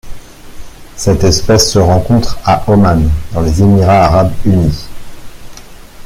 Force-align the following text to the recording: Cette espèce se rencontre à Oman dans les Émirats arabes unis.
Cette 0.95 1.23
espèce 1.23 1.71
se 1.73 1.77
rencontre 1.77 2.39
à 2.43 2.67
Oman 2.67 3.07
dans 3.33 3.41
les 3.41 3.61
Émirats 3.61 4.05
arabes 4.05 4.33
unis. 4.47 4.87